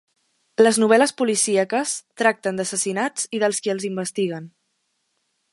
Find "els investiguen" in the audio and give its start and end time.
3.75-4.53